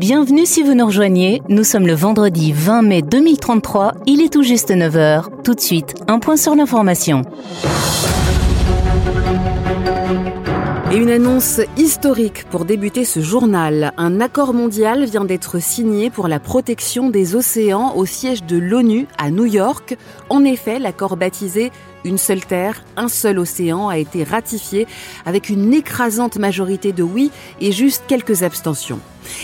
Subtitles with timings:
[0.00, 4.42] Bienvenue si vous nous rejoignez, nous sommes le vendredi 20 mai 2033, il est tout
[4.42, 5.42] juste 9h.
[5.44, 7.20] Tout de suite, un point sur l'information.
[10.90, 13.92] Et une annonce historique pour débuter ce journal.
[13.98, 19.06] Un accord mondial vient d'être signé pour la protection des océans au siège de l'ONU
[19.18, 19.98] à New York.
[20.30, 21.72] En effet, l'accord baptisé
[22.04, 24.86] Une seule terre, un seul océan a été ratifié
[25.26, 27.30] avec une écrasante majorité de oui
[27.60, 29.00] et juste quelques abstentions.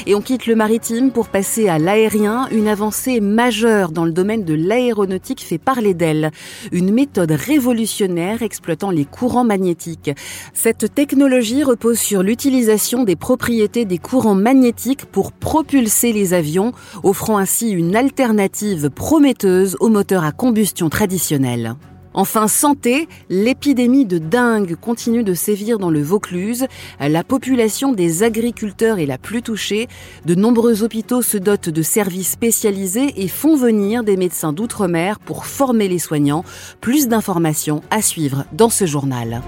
[0.06, 2.48] Et on quitte le maritime pour passer à l'aérien.
[2.50, 6.30] Une avancée majeure dans le domaine de l'aéronautique fait parler d'elle.
[6.72, 10.10] Une méthode révolutionnaire exploitant les courants magnétiques.
[10.54, 17.36] Cette technologie repose sur l'utilisation des propriétés des courants magnétiques pour propulser les avions, offrant
[17.36, 21.76] ainsi une alternative prometteuse aux moteurs à combustion traditionnels.
[22.16, 26.66] Enfin, santé, l'épidémie de dingue continue de sévir dans le Vaucluse.
[26.98, 29.86] La population des agriculteurs est la plus touchée.
[30.24, 35.44] De nombreux hôpitaux se dotent de services spécialisés et font venir des médecins d'outre-mer pour
[35.44, 36.42] former les soignants.
[36.80, 39.42] Plus d'informations à suivre dans ce journal.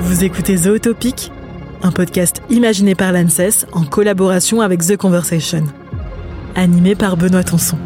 [0.00, 1.32] Vous écoutez Zootopic,
[1.82, 5.64] un podcast imaginé par l'ANSES en collaboration avec The Conversation
[6.58, 7.78] animé par Benoît Tonson.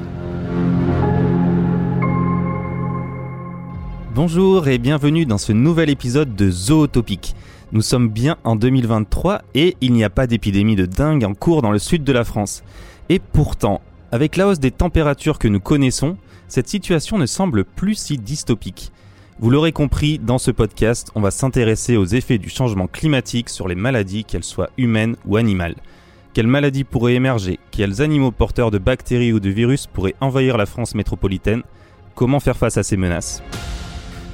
[4.15, 7.35] Bonjour et bienvenue dans ce nouvel épisode de Zootopic.
[7.73, 11.61] Nous sommes bien en 2023 et il n'y a pas d'épidémie de dingue en cours
[11.61, 12.63] dans le sud de la France.
[13.11, 16.17] Et pourtant, avec la hausse des températures que nous connaissons,
[16.49, 18.91] cette situation ne semble plus si dystopique.
[19.39, 23.69] Vous l'aurez compris, dans ce podcast, on va s'intéresser aux effets du changement climatique sur
[23.69, 25.77] les maladies, qu'elles soient humaines ou animales.
[26.35, 27.61] Quelles maladies pourraient émerger?
[27.73, 31.63] Quels animaux porteurs de bactéries ou de virus pourraient envahir la France métropolitaine?
[32.15, 33.43] Comment faire face à ces menaces?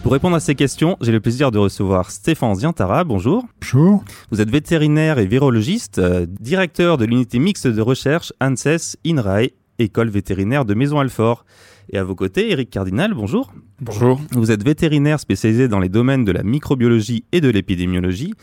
[0.05, 3.03] Pour répondre à ces questions, j'ai le plaisir de recevoir Stéphane Ziantara.
[3.03, 3.45] Bonjour.
[3.61, 4.05] Bonjour.
[4.31, 9.49] Vous êtes vétérinaire et virologiste, euh, directeur de l'unité mixte de recherche ANSES INRAE,
[9.81, 11.45] école vétérinaire de Maison-Alfort.
[11.91, 13.53] Et à vos côtés, Eric Cardinal, bonjour.
[13.81, 14.21] Bonjour.
[14.31, 18.35] Vous êtes vétérinaire spécialisé dans les domaines de la microbiologie et de l'épidémiologie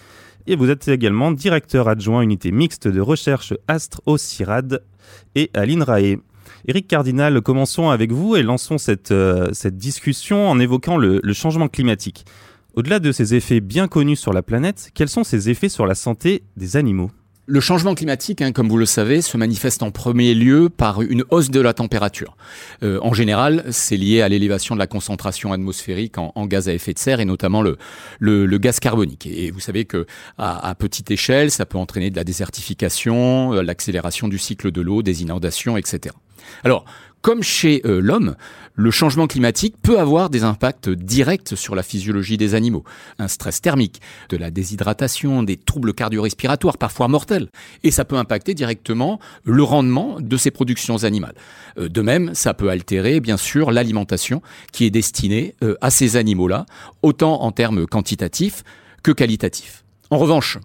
[0.48, 4.18] et vous êtes également directeur adjoint unité mixte de recherche Astre au
[5.36, 6.18] et à l'INRAE.
[6.68, 12.26] Éric Cardinal, commençons avec vous et lançons cette, euh, discussion en évoquant le, changement climatique.
[12.74, 15.96] Au-delà de ces effets bien connus sur la planète, quels sont ces effets sur la
[15.96, 17.12] santé des animaux?
[17.48, 21.24] Le changement climatique, hein, comme vous le savez, se manifeste en premier lieu par une
[21.30, 22.36] hausse de la température.
[22.82, 26.94] Euh, en général, c'est lié à l'élévation de la concentration atmosphérique en, gaz à effet
[26.94, 29.28] de serre et notamment le gaz carbonique.
[29.28, 30.06] Et vous savez que
[30.38, 34.82] à, à, petite échelle, ça peut entraîner de la désertification, euh, l'accélération du cycle de
[34.82, 36.16] l'eau, des inondations, etc.
[36.64, 36.86] Alors,
[37.26, 38.36] comme chez euh, l'homme,
[38.76, 42.84] le changement climatique peut avoir des impacts directs sur la physiologie des animaux.
[43.18, 44.00] Un stress thermique,
[44.30, 47.50] de la déshydratation, des troubles cardio-respiratoires, parfois mortels.
[47.84, 51.34] Et ça peut impacter directement le rendement de ces productions animales.
[51.80, 56.18] Euh, de même, ça peut altérer, bien sûr, l'alimentation qui est destinée euh, à ces
[56.18, 56.68] animaux-là,
[57.02, 58.64] autant en termes quantitatifs
[59.02, 59.84] que qualitatifs.
[60.12, 60.60] En revanche,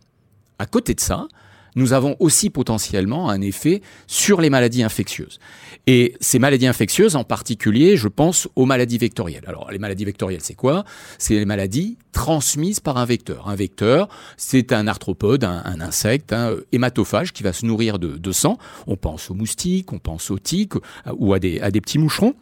[0.58, 1.26] à côté de ça,
[1.76, 5.38] nous avons aussi potentiellement un effet sur les maladies infectieuses.
[5.86, 9.44] Et ces maladies infectieuses, en particulier, je pense aux maladies vectorielles.
[9.46, 10.84] Alors, les maladies vectorielles, c'est quoi?
[11.18, 13.48] C'est les maladies transmises par un vecteur.
[13.48, 18.58] Un vecteur, c'est un arthropode, un, insecte, un hématophage qui va se nourrir de, sang.
[18.86, 20.74] On pense aux moustiques, on pense aux tiques
[21.16, 22.34] ou à des, à des petits moucherons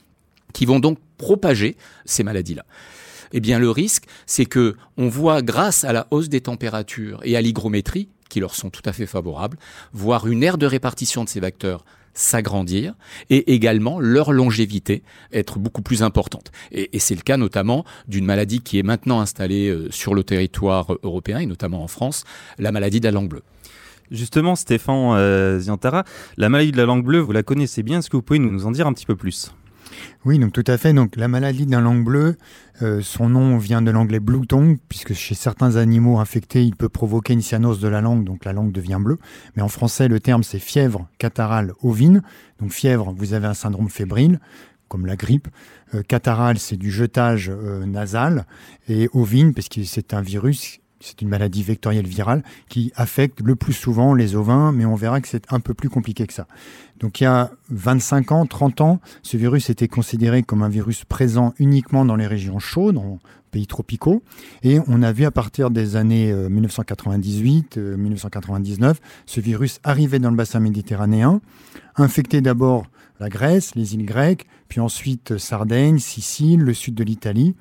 [0.53, 2.65] qui vont donc propager ces maladies-là
[3.33, 7.37] eh bien le risque, c'est que on voit grâce à la hausse des températures et
[7.37, 9.59] à l'hygrométrie qui leur sont tout à fait favorables,
[9.93, 11.85] voir une aire de répartition de ces vecteurs
[12.15, 12.95] s'agrandir
[13.31, 16.53] et également leur longévité être beaucoup plus importante.
[16.71, 20.87] Et, c'est le cas notamment d'une maladie qui est maintenant installée euh, sur le territoire
[21.03, 22.25] européen et notamment en France,
[22.59, 23.43] la maladie de la langue bleue.
[24.11, 26.05] Justement, Stéphane euh, Ziantara,
[26.37, 28.67] la maladie de la langue bleue, vous la connaissez bien, est-ce que vous pouvez nous
[28.67, 29.53] en dire un petit peu plus?
[30.25, 30.93] Oui, donc tout à fait.
[30.93, 32.37] Donc la maladie la langue bleue,
[32.83, 36.89] euh, son nom vient de l'anglais blue tongue, puisque chez certains animaux infectés, il peut
[36.89, 39.19] provoquer une cyanose de la langue, donc la langue devient bleue.
[39.57, 42.23] Mais en français, le terme c'est fièvre catarrhale ovine.
[42.61, 44.41] Donc fièvre, vous avez un syndrome fébrile,
[44.89, 45.49] comme la grippe.
[45.95, 48.47] Euh, catarrhale, c'est du jetage euh, nasal.
[48.89, 53.57] Et ovine, parce que c'est un virus c'est une maladie vectorielle virale qui affecte le
[53.57, 56.47] plus souvent les ovins, mais on verra que c'est un peu plus compliqué que ça.
[57.01, 61.05] Donc il y a 25 ans, 30 ans, ce virus était considéré comme un virus
[61.05, 63.19] présent uniquement dans les régions chaudes, dans
[63.51, 64.23] pays tropicaux,
[64.63, 70.19] et on a vu à partir des années 1998, euh, 1999, euh, ce virus arriver
[70.19, 71.41] dans le bassin méditerranéen,
[71.97, 72.85] infecter d'abord
[73.21, 77.55] la Grèce, les îles grecques, puis ensuite Sardaigne, Sicile, le sud de l'Italie.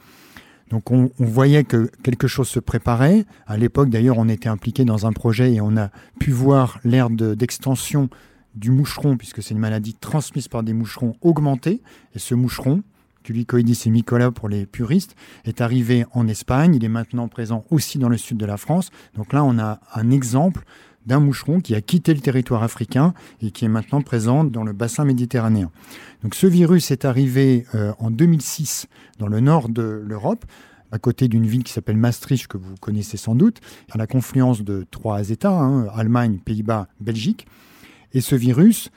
[0.70, 3.26] Donc on, voyait que quelque chose se préparait.
[3.46, 7.10] À l'époque d'ailleurs on était impliqué dans un projet et on a pu voir l'ère
[7.10, 8.10] d'extension
[8.56, 11.82] du moucheron, puisque c'est une maladie transmise par des moucherons, augmenter.
[12.16, 12.82] Et ce moucheron,
[13.24, 15.16] Tulicoïdis et Mycola pour les puristes,
[15.46, 16.76] est arrivé en Espagne.
[16.76, 18.90] Il est maintenant présent aussi dans le sud de la France.
[19.16, 20.64] Donc là, on a un exemple
[21.08, 24.74] d'un moucheron qui a quitté le territoire africain et qui est maintenant présent dans le
[24.74, 25.72] bassin méditerranéen.
[26.24, 28.88] Donc ce virus est arrivé euh, en 2006
[29.18, 30.46] dans le nord de l'Europe
[30.92, 33.60] à côté d'une ville qui s'appelle Maastricht, que vous connaissez sans doute,
[33.92, 37.48] à la confluence de trois États, hein, Allemagne, Pays-Bas, Belgique.
[38.14, 38.90] Et ce virus,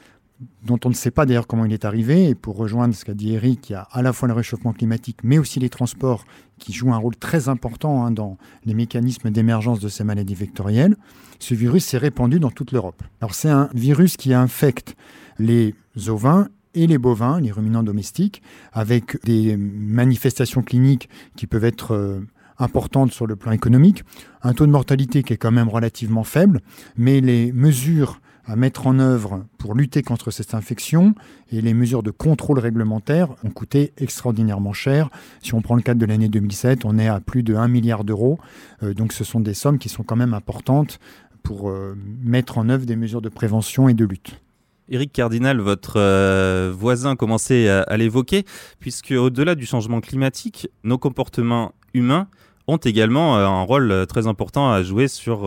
[0.65, 3.15] dont on ne sait pas d'ailleurs comment il est arrivé, et pour rejoindre ce qu'a
[3.15, 6.25] dit Eric, il y a à la fois le réchauffement climatique, mais aussi les transports
[6.59, 10.97] qui jouent un rôle très important hein, dans les mécanismes d'émergence de ces maladies vectorielles.
[11.39, 13.03] Ce virus s'est répandu dans toute l'Europe.
[13.21, 14.95] Alors c'est un virus qui infecte
[15.39, 15.75] les
[16.09, 18.43] ovins et les bovins, les ruminants domestiques,
[18.73, 22.21] avec des manifestations cliniques qui peuvent être euh,
[22.59, 24.05] importantes sur le plan économique,
[24.43, 26.61] un taux de mortalité qui est quand même relativement faible,
[26.97, 31.15] mais les mesures à mettre en œuvre pour lutter contre cette infection
[31.53, 35.09] et les mesures de contrôle réglementaire ont coûté extraordinairement cher.
[35.41, 38.03] Si on prend le cadre de l'année 2007, on est à plus de 1 milliard
[38.03, 38.41] d'euros.
[38.83, 40.99] Euh, donc ce sont des sommes qui sont quand même importantes
[41.45, 44.41] pour euh, mettre en œuvre des mesures de prévention et de lutte.
[44.89, 48.45] Éric Cardinal, votre euh, voisin commençait à, à l'évoquer,
[48.81, 52.27] puisque au-delà du changement climatique, nos comportements humains
[52.67, 55.45] ont également un rôle très important à jouer sur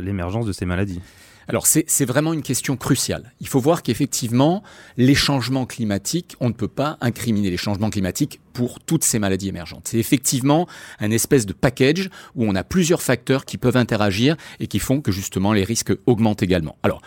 [0.00, 1.00] l'émergence de ces maladies.
[1.48, 3.32] Alors c'est vraiment une question cruciale.
[3.40, 4.62] Il faut voir qu'effectivement,
[4.96, 9.48] les changements climatiques, on ne peut pas incriminer les changements climatiques pour toutes ces maladies
[9.48, 9.88] émergentes.
[9.88, 10.68] C'est effectivement
[11.00, 15.00] un espèce de package où on a plusieurs facteurs qui peuvent interagir et qui font
[15.00, 16.76] que justement les risques augmentent également.
[16.82, 17.00] Alors,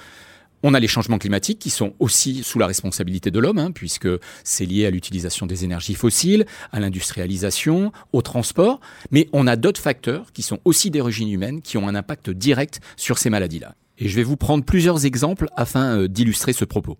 [0.63, 4.07] on a les changements climatiques qui sont aussi sous la responsabilité de l'homme, hein, puisque
[4.43, 8.79] c'est lié à l'utilisation des énergies fossiles, à l'industrialisation, au transport,
[9.11, 12.79] mais on a d'autres facteurs qui sont aussi d'origine humaine, qui ont un impact direct
[12.97, 13.75] sur ces maladies-là.
[13.97, 16.97] Et je vais vous prendre plusieurs exemples afin euh, d'illustrer ce propos.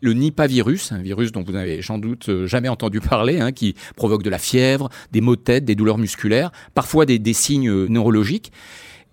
[0.00, 3.52] Le Nipah virus, un virus dont vous n'avez sans doute euh, jamais entendu parler, hein,
[3.52, 7.32] qui provoque de la fièvre, des maux de tête, des douleurs musculaires, parfois des, des
[7.32, 8.52] signes euh, neurologiques.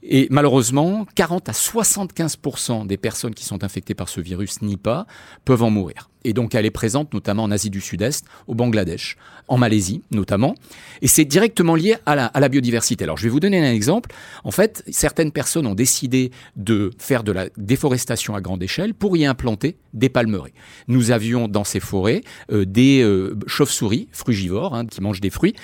[0.04, 5.06] Et malheureusement, 40 à 75% des personnes qui sont infectées par ce virus Nipah
[5.46, 6.11] peuvent en mourir.
[6.24, 10.56] Et donc elle est présente notamment en Asie du Sud-Est, au Bangladesh, en Malaisie notamment.
[11.02, 13.04] Et c'est directement lié à la, biodiversité.
[13.04, 14.12] Alors je vais vous donner un exemple.
[14.44, 19.16] En fait, certaines personnes ont décidé de faire de la déforestation à grande échelle pour
[19.18, 20.54] y implanter des palmeraies.
[20.88, 22.22] Nous avions dans ces forêts
[22.52, 25.56] euh, des euh, chauves-souris frugivores hein, qui mangent des fruits.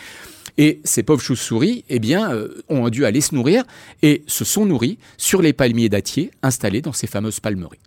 [0.57, 3.63] Et ces pauvres chauves-souris, eh bien, euh, ont dû aller se nourrir
[4.01, 7.79] et se sont nourris sur les palmiers dattiers installés dans ces fameuses palmeries.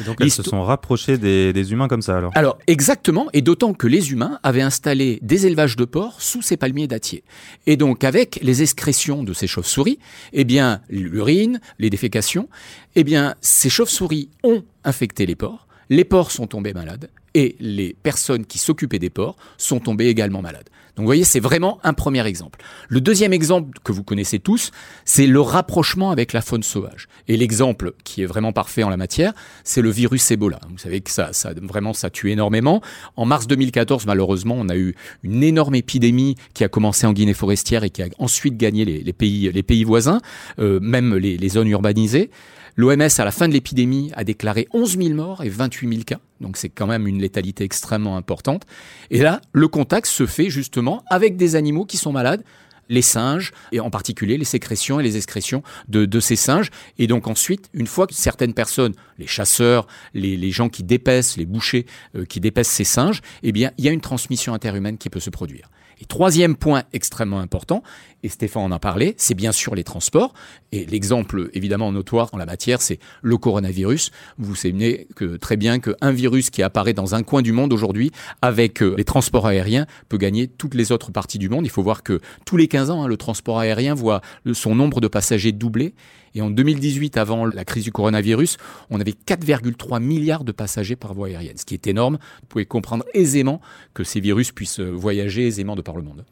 [0.00, 3.74] Et donc elles se sont rapprochées des, humains comme ça alors Alors exactement, et d'autant
[3.74, 7.24] que les humains avaient installé des élevages de porcs sous ces palmiers dattiers.
[7.66, 9.98] Et donc avec les excrétions de ces chauves-souris,
[10.32, 12.48] eh bien l'urine, les défécations,
[12.94, 17.94] eh bien ces chauves-souris ont infecté les porcs, les porcs sont tombés malades, et les
[18.02, 20.68] personnes qui s'occupaient des porcs sont tombées également malades.
[20.96, 22.60] Donc vous voyez, c'est vraiment un premier exemple.
[22.88, 24.72] Le deuxième exemple que vous connaissez tous,
[25.06, 27.08] c'est le rapprochement avec la faune sauvage.
[27.28, 29.32] Et l'exemple qui est vraiment parfait en la matière,
[29.64, 30.60] c'est le virus Ebola.
[30.70, 31.30] Vous savez que ça,
[31.62, 32.82] vraiment, ça tue énormément.
[33.16, 37.34] En mars 2014, malheureusement, on a eu une énorme épidémie qui a commencé en Guinée
[37.34, 40.20] forestière et qui a ensuite gagné les, pays, les pays voisins,
[40.58, 42.30] euh, même les zones urbanisées.
[42.76, 46.20] L'OMS, à la fin de l'épidémie, a déclaré 11 000 morts et 28 000 cas.
[46.40, 48.62] Donc c'est quand même une létalité extrêmement importante.
[49.10, 52.42] Et là, le contact se fait justement avec des animaux qui sont malades,
[52.88, 56.70] les singes, et en particulier les sécrétions et les excrétions de, ces singes.
[56.98, 61.46] Et donc ensuite, une fois que certaines personnes, les chasseurs, les, gens qui dépaissent, les
[61.46, 61.86] bouchers
[62.16, 65.20] euh, qui dépaissent ces singes, eh bien, il y a une transmission interhumaine qui peut
[65.20, 65.70] se produire.
[66.00, 67.82] Et troisième point extrêmement important,
[68.22, 70.32] et Stéphane en a parlé, c'est bien sûr les transports.
[70.70, 74.10] Et l'exemple évidemment notoire en la matière, c'est le coronavirus.
[74.38, 75.08] Vous savez
[75.40, 79.04] très bien qu'un virus qui apparaît dans un coin du monde aujourd'hui, avec euh, les
[79.04, 81.66] transports aériens, peut gagner toutes les autres parties du monde.
[81.66, 84.20] Il faut voir que tous les 15 ans, hein, le transport aérien voit
[84.52, 85.94] son nombre de passagers doubler.
[86.34, 88.56] Et en 2018, avant la crise du coronavirus,
[88.90, 92.18] on avait 4,3 milliards de passagers par voie aérienne, ce qui est énorme.
[92.40, 93.60] Vous pouvez comprendre aisément
[93.94, 96.24] que ces virus puissent voyager aisément de par le monde.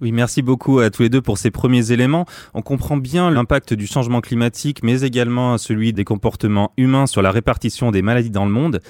[0.00, 2.24] Oui, merci beaucoup à tous les deux pour ces premiers éléments.
[2.54, 7.30] On comprend bien l'impact du changement climatique, mais également celui des comportements humains sur la
[7.30, 8.80] répartition des maladies dans le monde.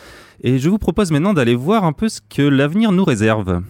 [0.44, 3.60] Et je vous propose maintenant d'aller voir un peu ce que l'avenir nous réserve.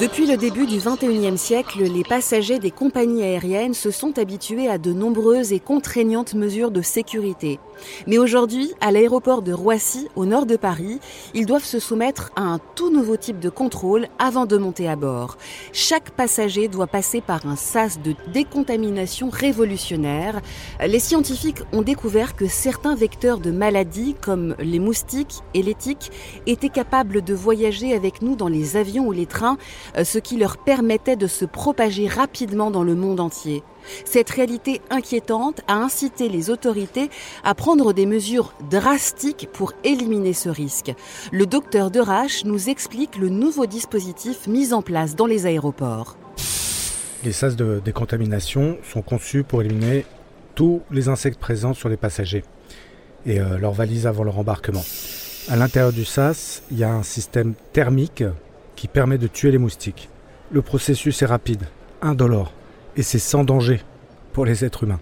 [0.00, 4.78] Depuis le début du XXIe siècle, les passagers des compagnies aériennes se sont habitués à
[4.78, 7.60] de nombreuses et contraignantes mesures de sécurité.
[8.06, 11.00] Mais aujourd'hui, à l'aéroport de Roissy, au nord de Paris,
[11.34, 14.96] ils doivent se soumettre à un tout nouveau type de contrôle avant de monter à
[14.96, 15.36] bord.
[15.74, 20.40] Chaque passager doit passer par un sas de décontamination révolutionnaire.
[20.80, 26.10] Les scientifiques ont découvert que certains vecteurs de maladies, comme les moustiques et les tiques,
[26.46, 29.58] étaient capables de voyager avec nous dans les avions ou les trains,
[30.04, 33.62] ce qui leur permettait de se propager rapidement dans le monde entier.
[34.04, 37.10] Cette réalité inquiétante a incité les autorités
[37.44, 40.94] à prendre des mesures drastiques pour éliminer ce risque.
[41.32, 46.16] Le docteur Derache nous explique le nouveau dispositif mis en place dans les aéroports.
[47.24, 50.06] Les sas de décontamination sont conçus pour éliminer
[50.54, 52.44] tous les insectes présents sur les passagers
[53.26, 54.84] et euh, leurs valises avant leur embarquement.
[55.48, 58.24] À l'intérieur du sas, il y a un système thermique
[58.80, 60.08] qui permet de tuer les moustiques.
[60.50, 61.64] Le processus est rapide,
[62.00, 62.50] indolore
[62.96, 63.82] et c'est sans danger
[64.32, 65.00] pour les êtres humains.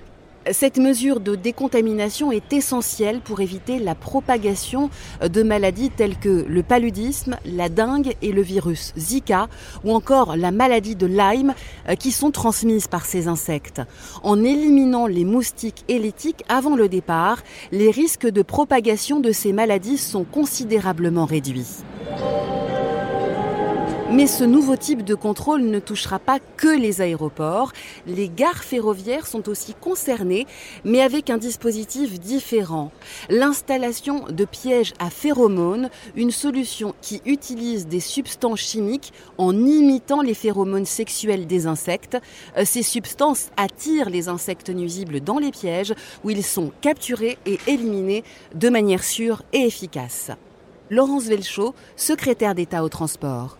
[0.50, 4.90] Cette mesure de décontamination est essentielle pour éviter la propagation
[5.22, 9.46] de maladies telles que le paludisme, la dengue et le virus Zika
[9.84, 11.54] ou encore la maladie de Lyme
[11.88, 13.80] euh, qui sont transmises par ces insectes.
[14.24, 19.30] En éliminant les moustiques et les tiques avant le départ, les risques de propagation de
[19.30, 21.84] ces maladies sont considérablement réduits.
[24.10, 27.72] Mais ce nouveau type de contrôle ne touchera pas que les aéroports.
[28.06, 30.46] Les gares ferroviaires sont aussi concernées,
[30.82, 32.90] mais avec un dispositif différent.
[33.28, 40.34] L'installation de pièges à phéromones, une solution qui utilise des substances chimiques en imitant les
[40.34, 42.16] phéromones sexuels des insectes.
[42.56, 45.92] Euh, ces substances attirent les insectes nuisibles dans les pièges
[46.24, 48.24] où ils sont capturés et éliminés
[48.54, 50.30] de manière sûre et efficace.
[50.88, 53.58] Laurence Velchaud, secrétaire d'État au transport.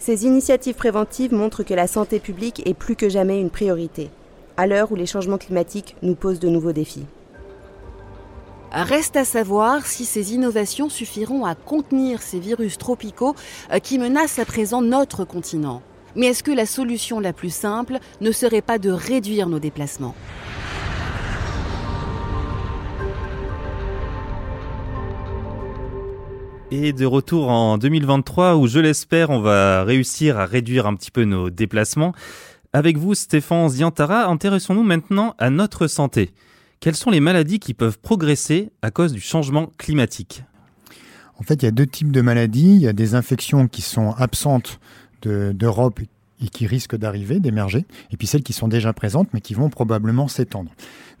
[0.00, 4.10] Ces initiatives préventives montrent que la santé publique est plus que jamais une priorité,
[4.56, 7.04] à l'heure où les changements climatiques nous posent de nouveaux défis.
[8.72, 13.34] Reste à savoir si ces innovations suffiront à contenir ces virus tropicaux
[13.72, 15.82] euh, qui menacent à présent notre continent.
[16.16, 20.14] Mais est-ce que la solution la plus simple ne serait pas de réduire nos déplacements?
[26.72, 31.10] Et de retour en 2023 où je l'espère on va réussir à réduire un petit
[31.10, 32.14] peu nos déplacements.
[32.72, 36.30] Avec vous Stéphane Ziantara, intéressons-nous maintenant à notre santé.
[36.78, 40.44] Quelles sont les maladies qui peuvent progresser à cause du changement climatique?
[41.38, 42.76] En fait, il y a deux types de maladies.
[42.76, 44.78] Il y a des infections qui sont absentes
[45.22, 45.98] d'Europe
[46.42, 49.68] et qui risquent d'arriver, d'émerger, et puis celles qui sont déjà présentes mais qui vont
[49.70, 50.70] probablement s'étendre.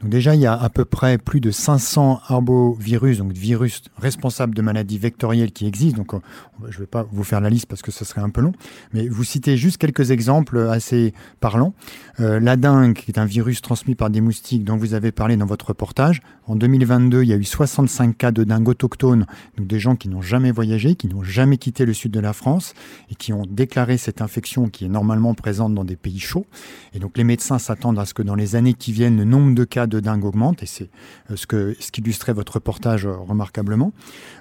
[0.00, 4.54] Donc déjà, il y a à peu près plus de 500 arbovirus, donc virus responsables
[4.54, 5.98] de maladies vectorielles qui existent.
[5.98, 6.22] Donc
[6.68, 8.52] je ne vais pas vous faire la liste parce que ce serait un peu long,
[8.94, 11.74] mais vous citez juste quelques exemples assez parlants.
[12.20, 15.36] Euh, la dengue, qui est un virus transmis par des moustiques dont vous avez parlé
[15.36, 16.22] dans votre reportage.
[16.46, 19.26] En 2022, il y a eu 65 cas de dengue autochtone,
[19.56, 22.32] donc des gens qui n'ont jamais voyagé, qui n'ont jamais quitté le sud de la
[22.32, 22.74] France
[23.10, 26.46] et qui ont déclaré cette infection qui est normalement présente dans des pays chauds.
[26.94, 29.54] Et donc les médecins s'attendent à ce que dans les années qui viennent, le nombre
[29.54, 30.88] de cas de dingue augmente, et c'est
[31.30, 33.92] euh, ce, que, ce qu'illustrait votre reportage euh, remarquablement.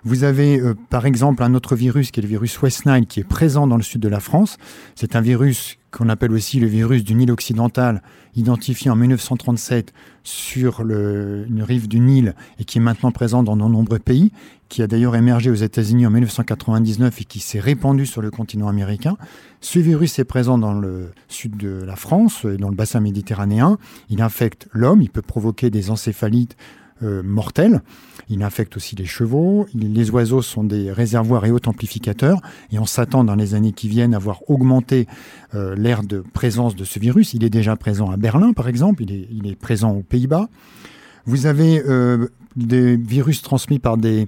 [0.04, 3.20] Vous avez euh, par exemple un autre virus qui est le virus West Nile, qui
[3.20, 4.58] est présent dans le sud de la France.
[4.96, 8.02] C'est un virus qu'on appelle aussi le virus du Nil occidental,
[8.36, 9.94] identifié en 1937
[10.24, 14.32] sur une rive du Nil et qui est maintenant présent dans de nombreux pays,
[14.68, 18.68] qui a d'ailleurs émergé aux États-Unis en 1999 et qui s'est répandu sur le continent
[18.68, 19.18] américain.
[19.62, 23.78] Ce virus est présent dans le sud de la France dans le bassin méditerranéen.
[24.10, 26.56] Il infecte l'homme, il peut provoquer des encéphalites
[27.04, 27.24] euh.
[28.30, 29.68] Il infecte aussi les chevaux.
[29.74, 32.40] Les oiseaux sont des réservoirs et hauts amplificateurs.
[32.72, 35.08] Et on s'attend dans les années qui viennent à voir augmenter
[35.56, 37.34] euh, l'aire de présence de ce virus.
[37.34, 39.04] Il est déjà présent à Berlin, par exemple.
[39.04, 40.48] Il est, présent aux Pays-Bas.
[41.26, 44.28] Vous avez euh, des virus transmis par des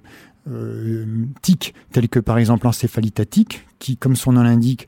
[0.50, 1.06] euh,
[1.42, 3.22] tiques, tels que par exemple l'encéphalite
[3.80, 4.88] qui, comme son nom l'indique,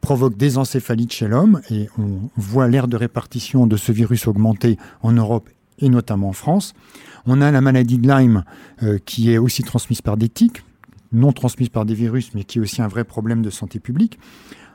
[0.00, 1.60] provoque des encéphalites chez l'homme.
[1.70, 5.48] Et on voit l'aire de répartition de ce virus augmenter en Europe
[5.80, 6.74] et notamment en France.
[7.26, 8.44] On a la maladie de Lyme
[8.82, 10.62] euh, qui est aussi transmise par des tiques,
[11.12, 14.18] non transmise par des virus, mais qui est aussi un vrai problème de santé publique.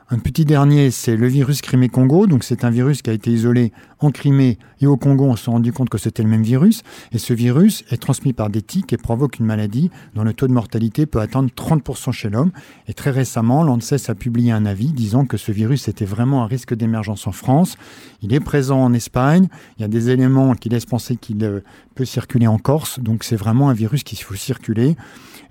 [0.08, 2.28] Un petit dernier, c'est le virus Crimée-Congo.
[2.28, 5.50] Donc, c'est un virus qui a été isolé en Crimée et au Congo, on s'est
[5.50, 6.82] rendu compte que c'était le même virus.
[7.10, 10.46] Et ce virus est transmis par des tiques et provoque une maladie dont le taux
[10.46, 12.52] de mortalité peut atteindre 30% chez l'homme.
[12.86, 16.46] Et très récemment, l'ANSES a publié un avis disant que ce virus était vraiment un
[16.46, 17.76] risque d'émergence en France.
[18.22, 19.48] Il est présent en Espagne.
[19.78, 21.60] Il y a des éléments qui laissent penser qu'il euh,
[21.96, 23.00] peut circuler en Corse.
[23.00, 24.96] Donc c'est vraiment un virus qu'il faut circuler.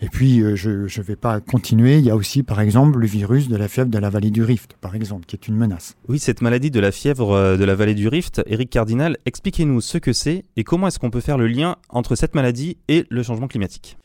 [0.02, 1.98] Et puis, euh, je ne vais pas continuer.
[1.98, 4.44] Il y a aussi, par exemple, le virus de la fièvre de la vallée du
[4.44, 5.96] Rift, par exemple, qui est une menace.
[6.08, 9.82] Oui, cette maladie de la fièvre euh, de la vallée du Rift, Eric Cardinal, expliquez-nous
[9.82, 13.06] ce que c'est et comment est-ce qu'on peut faire le lien entre cette maladie et
[13.10, 13.98] le changement climatique.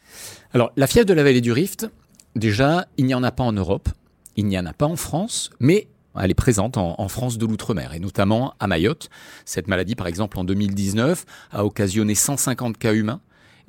[0.53, 1.91] Alors, la fièvre de la vallée du Rift,
[2.37, 3.89] déjà, il n'y en a pas en Europe,
[4.37, 7.95] il n'y en a pas en France, mais elle est présente en, France de l'outre-mer,
[7.95, 9.11] et notamment à Mayotte.
[9.45, 13.21] Cette maladie, par exemple, en 2019, a occasionné 150 cas humains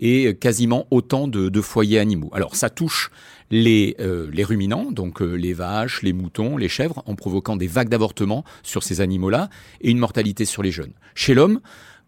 [0.01, 2.29] et quasiment autant de, foyers animaux.
[2.33, 3.11] Alors ça touche
[3.51, 7.89] les, euh, ruminants, donc euh, les vaches, les moutons, les chèvres, en provoquant des vagues
[7.89, 9.49] d'avortements sur ces animaux-là
[9.81, 10.93] et une mortalité sur les jeunes.
[11.13, 11.59] Chez l'homme,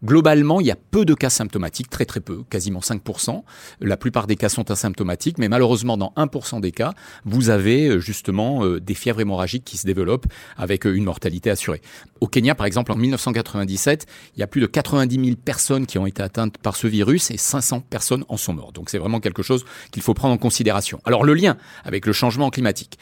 [0.04, 3.42] Globalement, il y a peu de cas symptomatiques, très très peu, quasiment 5%.
[3.80, 6.92] La plupart des cas sont asymptomatiques, mais malheureusement, dans 1% des cas,
[7.24, 10.26] vous avez euh, justement euh, des fièvres hémorragiques qui se développent
[10.58, 11.80] avec euh, une mortalité assurée.
[12.20, 14.06] Au Kenya, par exemple, en 1997,
[14.36, 17.30] il y a plus de 90 000 personnes qui ont été atteintes par ce virus
[17.30, 18.74] et 500 personnes en sont mortes.
[18.74, 21.00] Donc c'est vraiment quelque chose qu'il faut prendre en considération.
[21.06, 22.98] Alors le lien avec le changement climatique.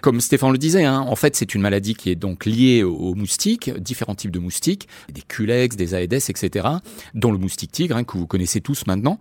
[0.00, 3.14] Comme Stéphane le disait, hein, en fait, c'est une maladie qui est donc liée aux,
[3.14, 6.68] moustiques, différents types de moustiques, des culex, des aedes, etc.,
[7.14, 9.18] dont le moustique tigre, hein, que vous connaissez tous maintenant.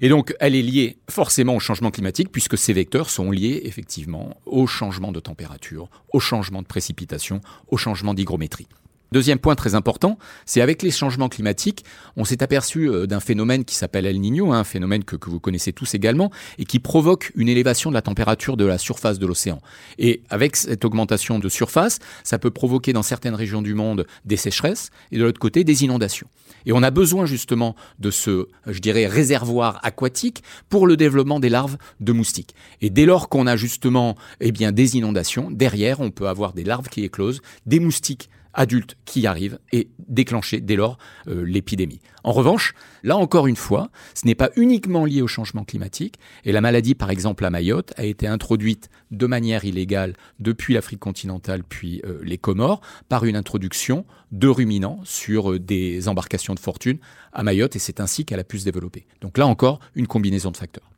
[0.00, 4.36] Et donc, elle est liée forcément au changement climatique, puisque ces vecteurs sont liés effectivement
[4.46, 8.66] au changement de température, au changement de précipitation, au changement d'hygrométrie.
[9.10, 11.84] Deuxième point très important, c'est avec les changements climatiques,
[12.16, 15.40] on s'est aperçu euh, d'un phénomène qui s'appelle El Niño, hein, un phénomène que, vous
[15.40, 19.26] connaissez tous également, et qui provoque une élévation de la température de la surface de
[19.26, 19.60] l'océan.
[19.98, 24.36] Et avec cette augmentation de surface, ça peut provoquer dans certaines régions du monde des
[24.36, 26.28] sécheresses et de l'autre côté des inondations.
[26.66, 31.48] Et on a besoin justement de ce, je dirais, réservoir aquatique pour le développement des
[31.48, 32.54] larves de moustiques.
[32.82, 36.64] Et dès lors qu'on a justement eh bien, des inondations, derrière, on peut avoir des
[36.64, 40.98] larves qui éclosent, des moustiques adultes qui arrivent et déclencher dès lors
[41.28, 42.00] euh, l'épidémie.
[42.24, 42.74] En revanche,
[43.04, 46.96] là encore une fois, ce n'est pas uniquement lié au changement climatique et la maladie
[46.96, 52.18] par exemple à Mayotte a été introduite de manière illégale depuis l'Afrique continentale puis euh,
[52.22, 56.98] les Comores par une introduction de ruminants sur euh, des embarcations de fortune
[57.32, 59.06] à Mayotte et c'est ainsi qu'elle a pu se développer.
[59.20, 60.90] Donc là encore, une combinaison de facteurs.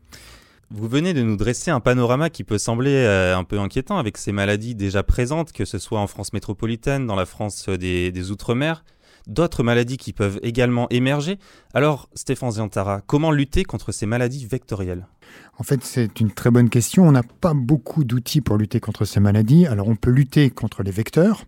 [0.72, 4.16] Vous venez de nous dresser un panorama qui peut sembler euh, un peu inquiétant avec
[4.16, 8.30] ces maladies déjà présentes, que ce soit en France métropolitaine, dans la France euh, des,
[8.30, 8.84] Outre-mer,
[9.26, 11.40] d'autres maladies qui peuvent également émerger.
[11.74, 15.08] Alors, Stéphane Ziantara, comment lutter contre ces maladies vectorielles?
[15.58, 17.02] En fait, c'est une très bonne question.
[17.02, 19.66] On n'a pas beaucoup d'outils pour lutter contre ces maladies.
[19.66, 21.46] Alors, on peut lutter contre les vecteurs.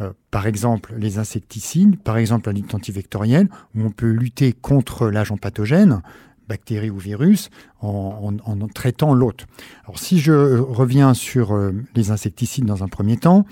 [0.00, 5.08] Euh, par exemple les insecticides, par exemple la lutte antivectorielle, où on peut lutter contre
[5.08, 6.02] l'agent pathogène,
[6.48, 8.32] bactéries ou virus en,
[8.74, 9.46] traitant l'hôte.
[9.84, 13.46] Alors si je reviens sur euh, les insecticides dans un premier temps,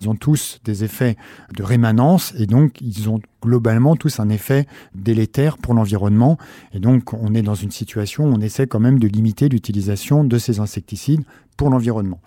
[0.00, 1.16] ils ont tous des effets
[1.54, 6.38] de rémanence et donc ils ont globalement tous un effet délétère pour l'environnement
[6.72, 10.24] et donc on est dans une situation où on essaie quand même de limiter l'utilisation
[10.24, 11.24] de ces insecticides
[11.56, 12.20] pour l'environnement.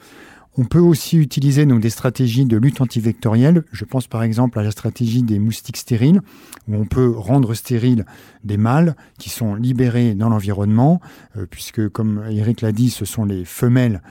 [0.61, 3.63] On peut aussi utiliser des stratégies de lutte antivectorielle.
[3.71, 6.19] Je pense par exemple à la stratégie des moustiques stériles,
[6.67, 8.05] où on peut rendre stériles
[8.43, 10.99] des mâles qui sont libérés dans l'environnement,
[11.37, 14.01] euh, puisque comme Eric l'a dit, ce sont les femelles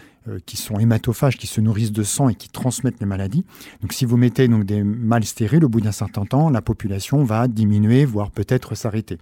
[0.46, 3.44] qui sont hématophages, qui se nourrissent de sang et qui transmettent les maladies.
[3.80, 7.24] Donc si vous mettez donc des mâles stériles, au bout d'un certain temps, la population
[7.24, 9.18] va diminuer, voire peut-être s'arrêter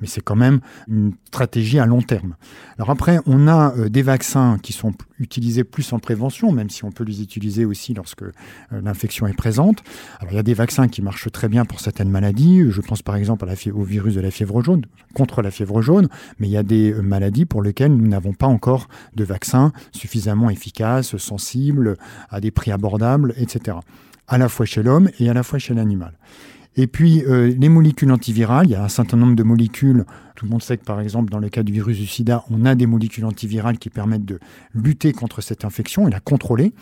[0.00, 2.36] mais c'est quand même une stratégie à long terme.
[2.78, 6.84] Alors après, on a euh, des vaccins qui sont utilisés plus en prévention, même si
[6.84, 8.32] on peut les utiliser aussi lorsque euh,
[8.70, 9.82] l'infection est présente.
[10.18, 12.70] Alors il y a des vaccins qui marchent très bien pour certaines maladies.
[12.70, 16.48] Je pense par exemple au virus de la fièvre jaune, contre la fièvre jaune, mais
[16.48, 20.39] il y a des euh, maladies pour lesquelles nous n'avons pas encore de vaccins suffisamment
[20.48, 21.96] efficaces, sensibles,
[22.30, 23.76] à des prix abordables, etc.
[24.28, 26.14] À la fois chez l'homme et à la fois chez l'animal.
[26.76, 30.04] Et puis, euh, les molécules antivirales, il y a un certain nombre de molécules.
[30.36, 32.64] Tout le monde sait que, par exemple, dans le cas du virus du sida, on
[32.64, 34.38] a des molécules antivirales qui permettent de
[34.72, 36.72] lutter contre cette infection et la contrôler.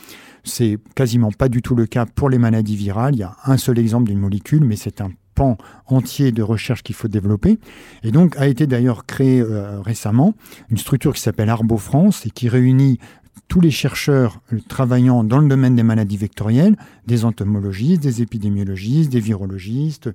[0.44, 3.14] C'est quasiment pas du tout le cas pour les maladies virales.
[3.14, 6.82] Il y a un seul exemple d'une molécule, mais c'est un pan entier de recherche
[6.82, 7.58] qu'il faut développer.
[8.02, 10.34] Et donc a été d'ailleurs créé euh, récemment
[10.68, 12.98] une structure qui s'appelle Arbo France et qui réunit
[13.48, 19.20] tous les chercheurs travaillant dans le domaine des maladies vectorielles, des entomologistes, des épidémiologistes, des
[19.20, 20.10] virologistes,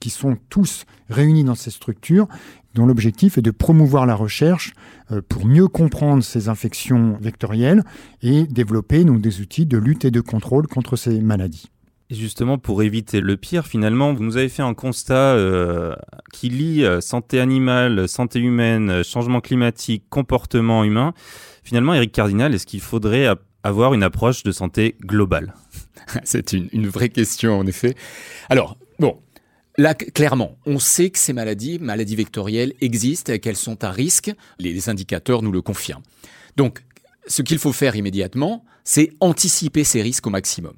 [0.00, 2.28] qui sont tous réunis dans ces structures,
[2.74, 4.72] dont l'objectif est de promouvoir la recherche
[5.10, 7.82] euh, pour mieux comprendre ces infections vectorielles
[8.22, 11.70] et développer donc, des outils de lutte et de contrôle contre ces maladies.
[12.10, 15.94] Justement, pour éviter le pire, finalement, vous nous avez fait un constat euh,
[16.32, 21.12] qui lie euh, santé animale, santé humaine, euh, changement climatique, comportement humain.
[21.64, 23.28] Finalement, Eric Cardinal, est-ce qu'il faudrait
[23.62, 25.54] avoir une approche de santé globale?
[26.24, 27.94] C'est une, une, vraie question, en effet.
[28.48, 29.18] Alors, bon,
[29.76, 34.32] Là, clairement, on sait que ces maladies, maladies vectorielles, existent et qu'elles sont à risque.
[34.58, 36.02] Les indicateurs nous le confirment.
[36.56, 36.82] Donc,
[37.28, 40.74] ce qu'il faut faire immédiatement, c'est anticiper ces risques au maximum.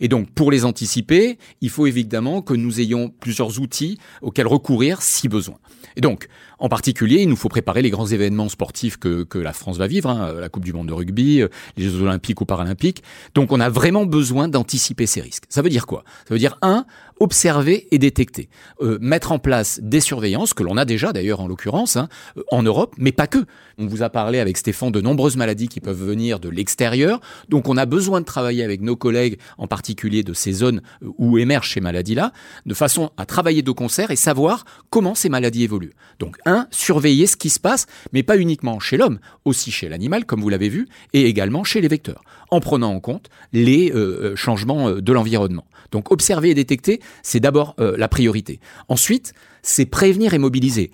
[0.00, 5.02] Et donc, pour les anticiper, il faut évidemment que nous ayons plusieurs outils auxquels recourir
[5.02, 5.56] si besoin.
[5.96, 6.28] Et donc,
[6.64, 10.08] en particulier, il nous faut préparer les grands événements sportifs que, la France va vivre,
[10.08, 13.02] hein, la Coupe du Monde de rugby, euh, les Jeux Olympiques ou Paralympiques.
[13.34, 15.44] Donc, on a vraiment besoin d'anticiper ces risques.
[15.50, 16.04] Ça veut dire quoi?
[16.26, 16.86] Ça veut dire, un,
[17.20, 18.48] observer et détecter.
[18.80, 22.08] Euh, mettre en place des surveillances, que l'on a déjà d'ailleurs en l'occurrence, hein,
[22.50, 23.44] en Europe, mais pas que.
[23.78, 27.20] On vous a parlé avec Stéphane de nombreuses maladies qui peuvent venir de l'extérieur.
[27.48, 31.08] Donc, on a besoin de travailler avec nos collègues, en particulier de ces zones euh,
[31.18, 32.32] où émergent ces maladies-là,
[32.66, 35.94] de façon à travailler de concert et savoir comment ces maladies évoluent.
[36.18, 40.24] Donc, un, surveiller ce qui se passe, mais pas uniquement chez l'homme, aussi chez l'animal,
[40.24, 44.32] comme vous l'avez vu, et également chez les vecteurs, en prenant en compte les euh,
[44.32, 45.66] euh, changements euh, de l'environnement.
[45.92, 48.58] Donc, observer et détecter, c'est d'abord la priorité.
[48.88, 50.90] Ensuite, c'est prévenir et mobiliser.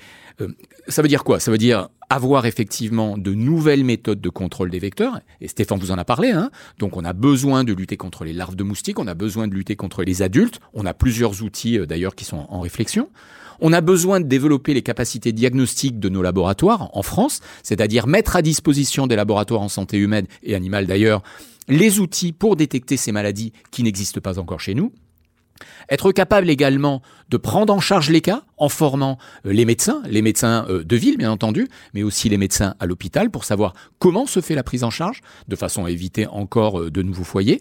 [0.89, 1.41] ça veut dire quoi?
[1.41, 5.93] Ça veut dire avoir effectivement de nouvelles méthodes de contrôle des vecteurs, et Stéphane vous
[5.93, 6.51] en a parlé, hein.
[6.79, 9.55] donc on a besoin de lutter contre les larves de moustiques, on a besoin de
[9.55, 13.09] lutter contre les adultes, on a plusieurs outils d'ailleurs qui sont en réflexion.
[13.63, 18.35] On a besoin de développer les capacités diagnostiques de nos laboratoires en France, c'est-à-dire mettre
[18.35, 21.23] à disposition des laboratoires en santé humaine et animale d'ailleurs
[21.69, 24.93] les outils pour détecter ces maladies qui n'existent pas encore chez nous.
[25.89, 30.23] Être capable également de prendre en charge les cas en formant euh, les médecins, les
[30.23, 34.27] médecins euh, de ville bien entendu, mais aussi les médecins à l'hôpital pour savoir comment
[34.27, 37.61] se fait la prise en charge, de façon à éviter encore euh, de nouveaux foyers.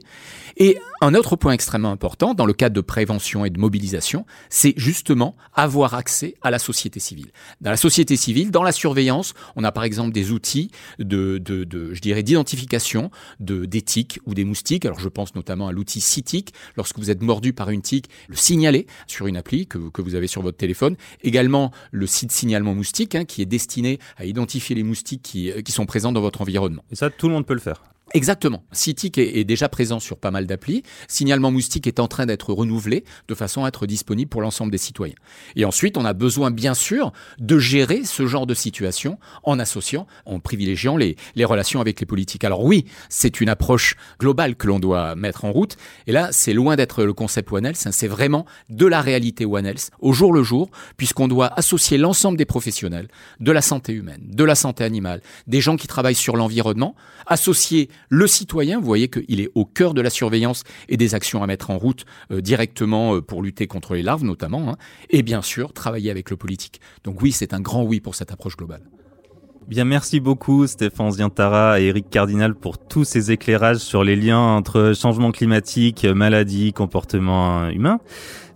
[0.57, 4.73] Et un autre point extrêmement important dans le cadre de prévention et de mobilisation, c'est
[4.75, 7.31] justement avoir accès à la société civile.
[7.61, 12.01] Dans la société civile, dans la surveillance, on a par exemple des outils de, je
[12.01, 13.09] dirais, d'identification
[13.39, 14.85] de des tiques ou des moustiques.
[14.85, 16.53] Alors je pense notamment à l'outil CITIC.
[16.75, 20.27] Lorsque vous êtes mordu par une tique, le signaler sur une appli que vous avez
[20.27, 20.88] sur votre téléphone.
[21.23, 25.71] Également le site signalement moustique hein, qui est destiné à identifier les moustiques qui, qui
[25.71, 26.83] sont présents dans votre environnement.
[26.91, 27.83] Et ça, tout le monde peut le faire.
[28.13, 28.63] Exactement.
[28.71, 30.83] CITIC est, déjà présent sur pas mal d'applis.
[31.07, 34.77] Signalement moustique est en train d'être renouvelé de façon à être disponible pour l'ensemble des
[34.77, 35.15] citoyens.
[35.55, 40.07] Et ensuite, on a besoin, bien sûr, de gérer ce genre de situation en associant,
[40.25, 42.43] en privilégiant les, relations avec les politiques.
[42.43, 45.77] Alors oui, c'est une approche globale que l'on doit mettre en route.
[46.05, 47.91] Et là, c'est loin d'être le concept One Health, hein.
[47.91, 52.37] c'est vraiment de la réalité One Health, au jour le jour, puisqu'on doit associer l'ensemble
[52.37, 53.07] des professionnels
[53.39, 56.95] de la santé humaine, de la santé animale, des gens qui travaillent sur l'environnement,
[57.25, 61.43] associer le citoyen, vous voyez qu'il est au cœur de la surveillance et des actions
[61.43, 64.77] à mettre en route euh, directement euh, pour lutter contre les larves notamment, hein.
[65.09, 66.81] et bien sûr travailler avec le politique.
[67.03, 68.81] Donc oui, c'est un grand oui pour cette approche globale.
[69.69, 74.39] Bien, merci beaucoup Stéphane Ziantara et Eric Cardinal pour tous ces éclairages sur les liens
[74.39, 77.99] entre changement climatique, maladie, comportement humain.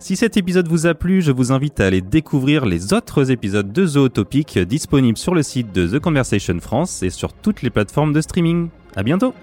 [0.00, 3.72] Si cet épisode vous a plu, je vous invite à aller découvrir les autres épisodes
[3.72, 8.12] de Zootopic disponibles sur le site de The Conversation France et sur toutes les plateformes
[8.12, 8.68] de streaming.
[8.96, 9.34] À bientôt!